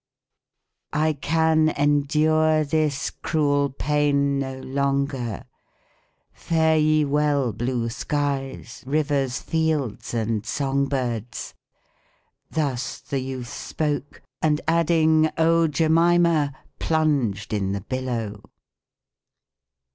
[1.07, 5.43] "'I can endure this cruel pain no longer;
[6.33, 11.53] Fare ye well, blue skies, rivers, fields, and song birds!'
[12.49, 18.41] Thus the youth spoke; and adding,' Oh, Jemima!' Plunsed in the billow